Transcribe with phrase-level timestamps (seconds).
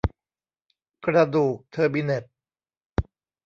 [1.05, 2.23] กระดูกเทอร์บิเนต